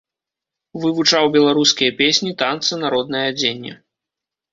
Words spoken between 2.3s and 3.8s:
танцы, народнае адзенне.